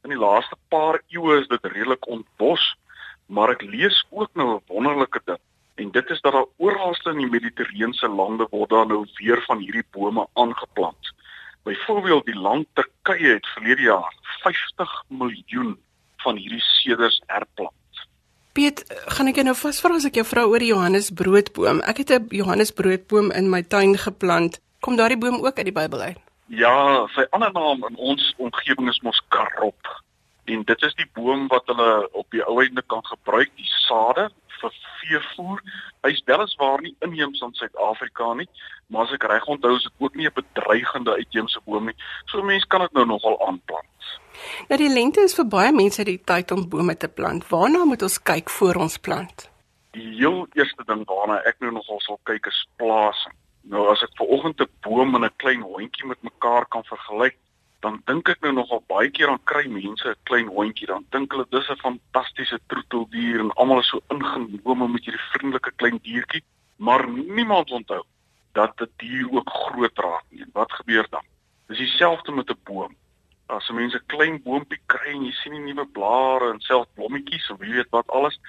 [0.03, 2.75] In die laaste paar eeue is dit redelik ontbos,
[3.25, 5.41] maar ek lees ook nou 'n wonderlike ding
[5.75, 9.59] en dit is dat daar oral in die Mediterrane lande word daar nou weer van
[9.59, 11.13] hierdie bome aangeplant.
[11.63, 15.79] Byvoorbeeld die land Turkye het verlede jaar 50 miljoen
[16.17, 17.84] van hierdie seders herplant.
[18.55, 21.81] Piet, gaan ek jou nou vasvra as ek jou vra oor die Johannesbroodboom?
[21.91, 24.61] Ek het 'n Johannesbroodboom in my tuin geplant.
[24.79, 26.17] Kom daardie boom ook uit die Bybel uit?
[26.47, 29.83] Ja, sy ander naam in ons omgewing is mos karop.
[30.45, 34.31] En dit is die boom wat hulle op die ou einde kan gebruik, die sade
[34.59, 35.61] veevoer.
[36.01, 38.47] Hy's weliswaar nie inheems in Suid-Afrika nie,
[38.87, 41.95] maar as ek reg onthou, is dit ook nie 'n bedreigende uitheemse boom nie.
[42.25, 44.19] So mense kan dit nou nogal aanplant.
[44.69, 47.47] Nou die lente is vir baie mense die tyd om bome te plant.
[47.49, 49.49] Waarna moet ons kyk voor ons plant?
[49.91, 53.33] Die heel eerste ding waarna ek nou nogal sal kyk is plasing.
[53.63, 57.37] Nou as ek ver oggend 'n boom en 'n klein hondjie met mekaar kan vergelyk,
[57.85, 61.33] dan dink ek nou nogal baie keer aan kry mense 'n klein hondjie, dan dink
[61.33, 66.43] hulle dis 'n fantastiese troeteldier en almal is so ingenome met hierdie vriendelike klein diertjie,
[66.77, 68.01] maar niemand onthou
[68.53, 70.45] dat 'n die dier ook groot raak nie.
[70.53, 71.25] Wat gebeur dan?
[71.67, 72.95] Dis dieselfde met 'n boom.
[73.47, 77.49] As mense 'n klein boontjie kry en jy sien die nuwe blare en self blommetjies
[77.51, 78.39] of wie weet wat alles,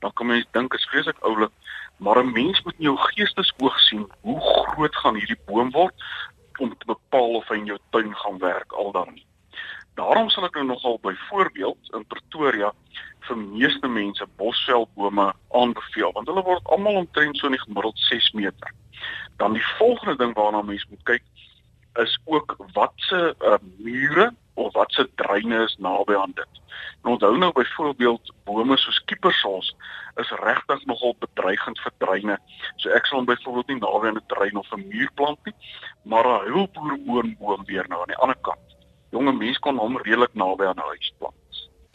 [0.00, 1.52] dan kan mens dink is vreeslik oulik,
[1.98, 5.94] maar 'n mens moet in jou geestesoog sien hoe groot gaan hierdie boom word
[6.60, 9.26] om te bepaal of hy in jou tuin gaan werk al dan nie.
[9.96, 12.72] Daarom sal ek nou nogal byvoorbeeld in Pretoria
[13.26, 18.32] vir meeste mense bosveldbome aanbeveel want hulle word almal omtrent so in die gemiddeld 6
[18.38, 18.74] meter.
[19.40, 21.24] Dan die volgende ding waarna mens moet kyk
[22.02, 26.60] is ook watse uh, mure of wat se dreine is naby aan dit.
[27.02, 29.74] En onthou nou byvoorbeeld bome soos kiepersals
[30.14, 32.38] is regtig nogal bedreigend vir dreine.
[32.76, 35.54] So ek sal byvoorbeeld nie naby aan 'n drein of 'n muur plant nie,
[36.02, 38.76] maar 'n huilboerboom weer nou aan die ander kant.
[39.10, 41.34] Jonge mense kan hom redelik naby aan 'n huis plant.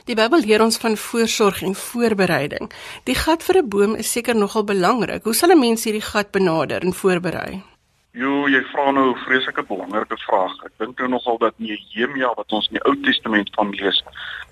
[0.05, 2.71] Die Bybel leer ons van voorsorg en voorbereiding.
[3.03, 5.23] Die gat vir 'n boom is seker nogal belangrik.
[5.23, 7.70] Hoe sal 'n mens hierdie gat benader en voorberei?
[8.11, 10.51] Jo, jy vra nou 'n vreeslike belangrike vraag.
[10.65, 14.03] Ek dink nou nogal dat Nehemia wat ons in die Ou Testament van lees,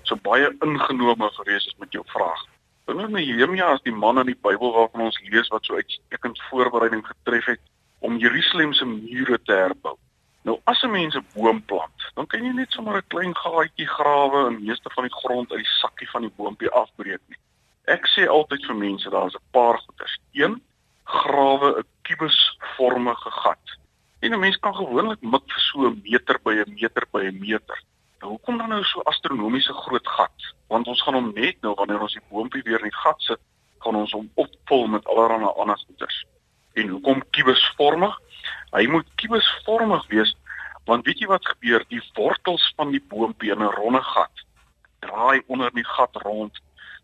[0.02, 2.40] so baie ingenome gewees is met jou vraag.
[2.86, 7.04] Nou Nehemia is die man in die Bybel waarvan ons lees wat so uitstekend voorbereiding
[7.06, 7.60] getref het
[7.98, 9.96] om Jerusalem se mure te herbou.
[10.42, 13.86] Nou as 'n mens 'n boom plant, dan kan jy net sommer 'n klein gaatjie
[13.86, 17.38] grawe en meeste van die grond uit die sakkie van die boompie afbreek nie.
[17.84, 20.18] Ek sê altyd vir mense, daar's 'n paar goeders.
[20.32, 20.62] Een,
[21.04, 23.76] grawe 'n kubusvormige gat.
[24.20, 27.38] En 'n mens kan gewoonlik mik vir so 'n meter by 'n meter by 'n
[27.38, 27.82] meter.
[28.20, 30.54] Nou hoekom dan nou so astronomiese groot gat?
[30.68, 33.40] Want ons gaan hom net nou wanneer ons die boompie weer in die gat sit,
[33.78, 36.24] gaan ons hom opvul met allerlei ander goeders.
[36.74, 38.18] En hoekom kubusvormig?
[38.72, 40.36] Hy moet kubusvormig wees
[40.84, 41.84] want weet jy wat gebeur?
[41.88, 44.44] Die wortels van die boompie in 'n ronde gat
[45.00, 46.60] draai onder die gat rond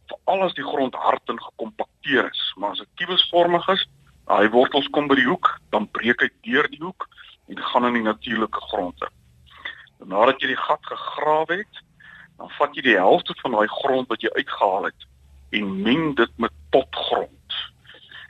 [0.07, 2.43] veral as die grond hard en gekompakteer is.
[2.57, 3.87] Maar as dit kubusvormig is,
[4.27, 7.09] hy wortels kom by die hoek, dan breek hy deur die hoek
[7.49, 9.15] en gaan in die natuurlike grond in.
[10.11, 11.83] Nadat jy die gat gegrawe het,
[12.37, 15.07] dan vat jy die helfte van daai grond wat jy uitgehaal het
[15.57, 17.33] en meng dit met potgrond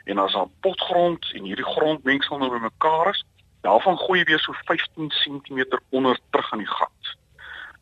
[0.07, 3.23] en as daar potgrond en hierdie grondmengsel nou bymekaar is,
[3.61, 7.15] daarvan gooi jy weer so 15 cm onder terug in die gat.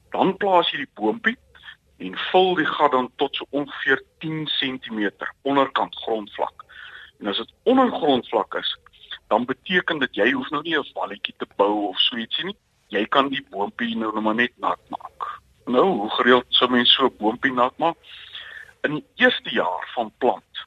[0.10, 1.38] Dan plaas jy die boompie
[2.02, 6.65] en vul die gat dan tot so ongeveer 10 cm onderkant grondvlak.
[7.20, 8.78] En as dit ondergrondvlak is,
[9.28, 12.58] dan beteken dit jy hoef nou nie 'n walletjie te bou of so ietsie nie.
[12.88, 15.42] Jy kan die boompie nou net net nat maak.
[15.66, 17.98] Nou, hoe gereeld sou mens so 'n boompie nat maak?
[18.84, 20.66] In die eerste jaar van plant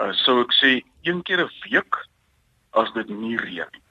[0.00, 2.06] uh, sou ek sê een keer 'n week
[2.70, 3.82] as dit nie reën nie.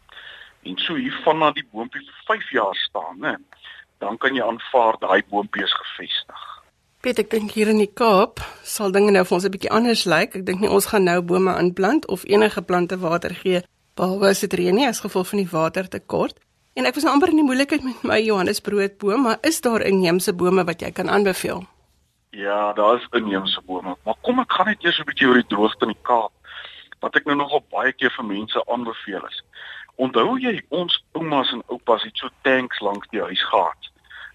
[0.63, 3.35] En so hiervan na die boompie vir 5 jaar staan, né?
[3.99, 6.56] Dan kan jy aanvaar daai boompie is gevestig.
[6.97, 10.05] Piet, ek dink hier in die Kaap sal dinge nou vir ons 'n bietjie anders
[10.09, 10.35] lyk.
[10.35, 13.61] Ek dink nie ons gaan nou bome aanplant of enige plante water gee
[13.95, 16.39] behalwe as dit reën nie as gevolg van die watertekort.
[16.73, 20.33] En ek was nou amper in die moeilikheid met my Johannesbroodboom, maar is daar inheemse
[20.33, 21.67] bome wat jy kan aanbeveel?
[22.31, 25.55] Ja, daar is inheemse bome, maar kom ek gaan net eers 'n bietjie oor die
[25.55, 26.33] droogte in die Kaap
[26.99, 29.43] wat ek nou nogal baie keer vir mense aanbeveel is.
[29.97, 33.81] Onthou jy ons oumas en oupas het so tanks langs die huis gehad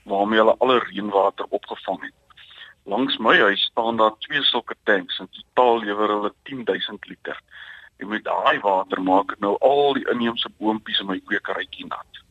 [0.04, 2.21] waarmee hulle alle reënwater opgevang het.
[2.84, 7.40] Langs my huis staan daar twee sulke tanks en totaal lewer hulle 10000 liter.
[7.96, 12.22] En met daai water maak ek nou al die inheemse boontjies in my kwekerytjie nat.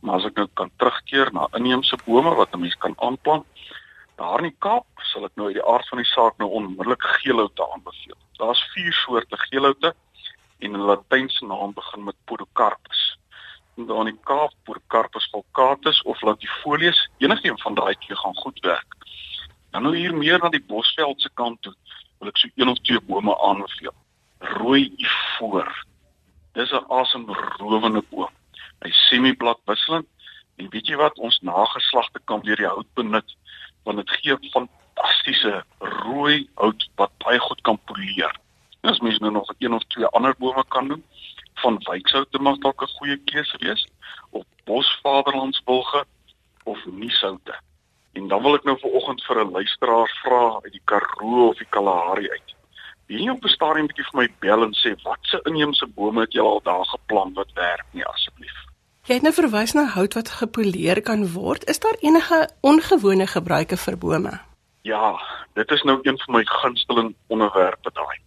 [0.00, 3.46] Maar as ek nou kan terugkeer na inheemse bome wat 'n mens kan aanplant,
[4.22, 7.04] Daar in die Kaap sal ek nou uit die aard van die saak nou onmiddellik
[7.22, 8.18] geelhoute aanbeveel.
[8.38, 9.94] Daar's vier soorte geelhoute
[10.62, 13.00] en 'n latynse naam begin met Podocarpus.
[13.76, 18.60] En daar in die Kaap Podocarpus vulgatus of Latifolius, enigiets van daai twee gaan goed
[18.60, 18.94] werk.
[19.72, 21.72] Dan nou hier meer na die Bosveld se kant toe,
[22.20, 23.94] wil ek so een of twee bome aanbeveel.
[24.58, 25.70] Rooi ivoor.
[26.52, 28.28] Dis 'n asemrowende boom.
[28.84, 30.08] Hy semi-plat wisselend
[30.56, 33.36] en weet jy wat ons nageslagte kan weer die hout benut
[33.84, 38.36] want dit gee fantastiese rooi hout wat baie goed kan poleer.
[38.82, 41.04] As mens nou nog een of twee ander bome kan doen,
[41.54, 43.86] van wykshout mag dalk 'n goeie keuse wees
[44.30, 46.04] of bosvaderlandsbulge
[46.64, 47.54] of niesoute.
[48.12, 51.70] En dan wil ek nou vanoggend vir 'n luisteraar vra uit die Karoo of die
[51.70, 52.54] Kalahari uit.
[53.06, 56.40] Wie op 'n stadium bietjie vir my bel en sê watse inheemse bome het jy
[56.40, 58.58] al daar geplant wat werk nie asseblief?
[59.02, 61.64] Jy het nou verwys na hout wat gepoleer kan word.
[61.68, 64.40] Is daar enige ongewone gebruike vir bome?
[64.82, 65.20] Ja,
[65.54, 68.18] dit is nou een van my gunsteling onderwerpe daai.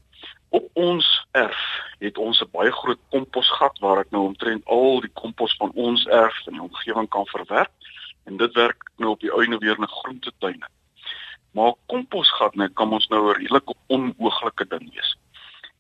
[0.50, 1.62] Op ons erf
[2.00, 6.06] het ons 'n baie groot komposgat waar ek nou omtrent al die kompos van ons
[6.06, 7.71] erf in die omgewing kan verwerk
[8.25, 10.63] en dit werk nou op die einde weer 'n groentetuin.
[11.51, 15.17] Maar komposgat net kan ons nou 'n redelike onmooglike ding wees.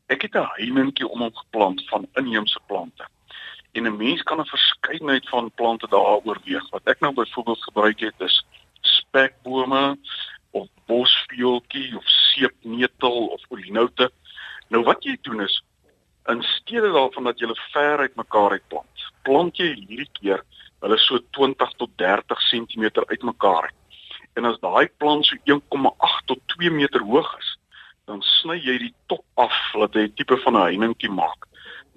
[0.07, 3.05] Ek het 'n heiningetjie om hom geplant van inheemse plante
[3.75, 6.69] en 'n mens kan 'n verskeidenheid van plante daar oorweeg.
[6.69, 8.45] Wat ek nou byvoorbeeld gebruik het is
[8.81, 9.97] spekbome
[10.51, 14.11] of bosviooltjie of seepnetel of olienoute.
[14.67, 15.63] Nou wat jy doen is
[16.25, 20.43] in steede daarvan dat jy ver uit mekaar uit plant, plant jy hierdie keer
[20.79, 22.41] hulle so 20 tot 30
[22.75, 23.71] cm uit mekaar.
[24.35, 27.57] En as daai plant so 1,8 tot 2 meter hoog is,
[28.05, 31.47] dan sny jy die top af dat jy 'n tipe van 'n heiningetjie maak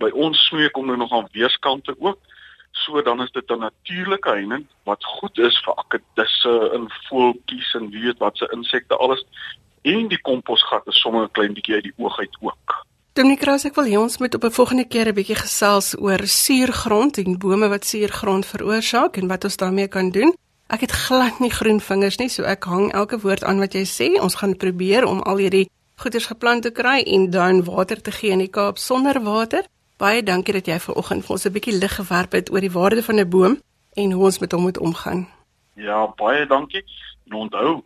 [0.03, 2.19] by ons snoei kom nou nog aan weerskante ook.
[2.85, 7.91] So dan is dit 'n natuurlike heining wat goed is vir akedisse en voeltjies en
[7.91, 9.25] wie weet wat se insekte alles.
[9.83, 12.87] En die komposgat is sommer 'n klein bietjie uit die oog uit ook.
[13.13, 16.27] Dominik Kraus, ek wil hê ons moet op 'n volgende keer 'n bietjie gesels oor
[16.27, 20.37] suurgrond en bome wat suurgrond veroorsaak en wat ons daarmee kan doen.
[20.69, 23.87] Ek het glad nie groen vingers nie, so ek hang elke woord aan wat jy
[23.89, 24.09] sê.
[24.21, 28.35] Ons gaan probeer om al hierdie goeders geplant te kry en dan water te gee
[28.37, 29.65] in die Kaap sonder water.
[29.97, 33.03] Baie dankie dat jy vanoggend vir ons 'n bietjie lig gewerp het oor die waarde
[33.03, 33.57] van 'n boom
[33.97, 35.29] en hoe ons met hom moet omgaan.
[35.75, 36.85] Ja, baie dankie.
[37.27, 37.83] En onthou,